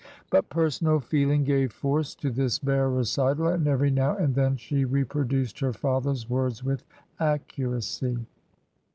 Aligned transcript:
But 0.31 0.49
personal 0.49 0.99
feeling 0.99 1.43
gave 1.43 1.71
force 1.71 2.15
to 2.15 2.31
this 2.31 2.57
bare 2.57 2.89
recital, 2.89 3.45
and 3.45 3.67
every 3.67 3.91
now 3.91 4.17
and 4.17 4.33
then 4.33 4.57
she 4.57 4.83
reproduced 4.83 5.59
her 5.59 5.73
father's 5.73 6.27
words 6.27 6.63
with 6.63 6.83
accuracy. 7.19 8.17